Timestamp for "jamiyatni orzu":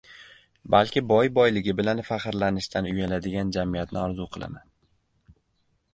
3.59-4.31